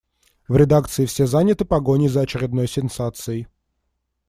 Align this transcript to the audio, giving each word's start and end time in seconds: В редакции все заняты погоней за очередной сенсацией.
В 0.47 0.55
редакции 0.57 1.05
все 1.05 1.27
заняты 1.27 1.63
погоней 1.63 2.07
за 2.07 2.21
очередной 2.21 2.67
сенсацией. 2.67 3.45